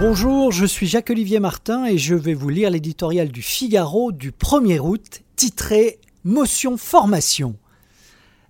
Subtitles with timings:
[0.00, 4.78] Bonjour, je suis Jacques-Olivier Martin et je vais vous lire l'éditorial du Figaro du 1er
[4.78, 7.56] août titré Motion formation.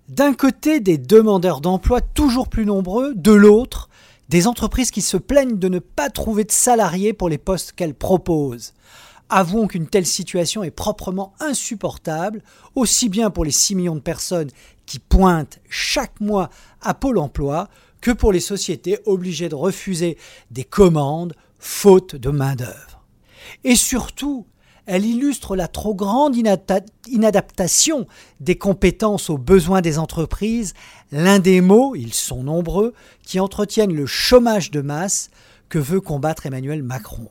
[0.09, 3.89] D'un côté, des demandeurs d'emploi toujours plus nombreux, de l'autre,
[4.29, 7.95] des entreprises qui se plaignent de ne pas trouver de salariés pour les postes qu'elles
[7.95, 8.75] proposent.
[9.31, 12.43] Avouons qu'une telle situation est proprement insupportable,
[12.75, 14.51] aussi bien pour les 6 millions de personnes
[14.85, 17.69] qui pointent chaque mois à Pôle Emploi
[18.01, 20.17] que pour les sociétés obligées de refuser
[20.51, 23.03] des commandes faute de main-d'œuvre.
[23.63, 24.47] Et surtout,
[24.85, 26.35] elle illustre la trop grande
[27.07, 28.07] inadaptation
[28.39, 30.73] des compétences aux besoins des entreprises,
[31.11, 35.29] l'un des mots, ils sont nombreux, qui entretiennent le chômage de masse
[35.69, 37.29] que veut combattre Emmanuel Macron.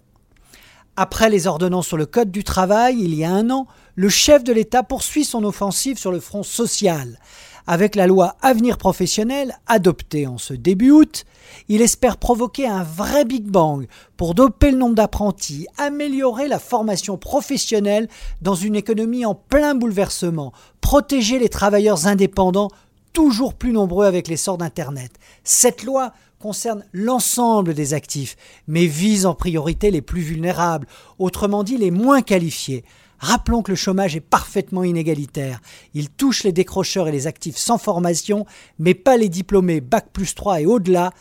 [0.95, 4.45] Après les ordonnances sur le Code du travail, il y a un an, le chef
[4.45, 7.19] de l'État poursuit son offensive sur le front social,
[7.69, 11.27] avec la loi Avenir professionnel adoptée en ce début août,
[11.69, 13.87] il espère provoquer un vrai Big Bang
[14.17, 18.09] pour doper le nombre d'apprentis, améliorer la formation professionnelle
[18.41, 22.71] dans une économie en plein bouleversement, protéger les travailleurs indépendants
[23.13, 25.13] toujours plus nombreux avec l'essor d'Internet.
[25.45, 30.87] Cette loi concerne l'ensemble des actifs, mais vise en priorité les plus vulnérables,
[31.19, 32.85] autrement dit les moins qualifiés.
[33.19, 35.61] Rappelons que le chômage est parfaitement inégalitaire.
[35.95, 38.47] Il touche les décrocheurs et les actifs sans formation,
[38.79, 41.13] mais pas les diplômés Bac plus 3 et au-delà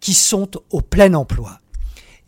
[0.00, 1.58] qui sont au plein emploi.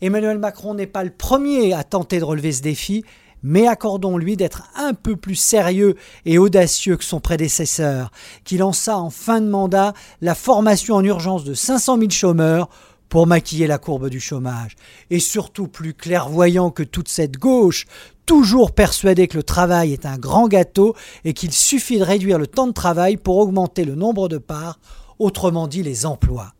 [0.01, 3.03] Emmanuel Macron n'est pas le premier à tenter de relever ce défi,
[3.41, 5.95] mais accordons-lui d'être un peu plus sérieux
[6.25, 8.11] et audacieux que son prédécesseur,
[8.45, 12.69] qui lança en fin de mandat la formation en urgence de 500 000 chômeurs
[13.09, 14.75] pour maquiller la courbe du chômage,
[15.09, 17.85] et surtout plus clairvoyant que toute cette gauche,
[18.25, 22.47] toujours persuadé que le travail est un grand gâteau et qu'il suffit de réduire le
[22.47, 24.79] temps de travail pour augmenter le nombre de parts,
[25.19, 26.53] autrement dit les emplois.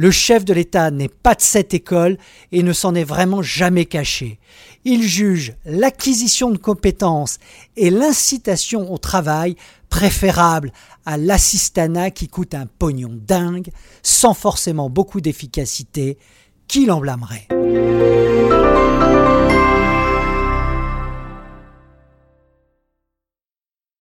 [0.00, 2.18] Le chef de l'État n'est pas de cette école
[2.52, 4.38] et ne s'en est vraiment jamais caché.
[4.84, 7.38] Il juge l'acquisition de compétences
[7.76, 9.56] et l'incitation au travail
[9.88, 10.72] préférable
[11.06, 13.70] à l'assistanat qui coûte un pognon dingue,
[14.02, 16.18] sans forcément beaucoup d'efficacité,
[16.66, 17.48] qui l'en blâmerait